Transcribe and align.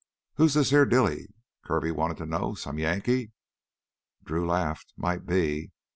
"Who's 0.37 0.55
this 0.55 0.71
heah 0.71 0.87
Dilly?" 0.87 1.27
Kirby 1.63 1.91
wanted 1.91 2.17
to 2.17 2.25
know. 2.25 2.55
"Some 2.55 2.79
Yankee?" 2.79 3.33
Drew 4.23 4.47
laughed. 4.49 4.93
"Might 4.97 5.27
be." 5.27 5.69